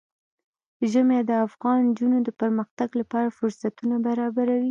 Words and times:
ژمی 0.91 1.19
د 1.29 1.31
افغان 1.45 1.77
نجونو 1.89 2.17
د 2.23 2.29
پرمختګ 2.41 2.89
لپاره 3.01 3.35
فرصتونه 3.37 3.95
برابروي. 4.07 4.59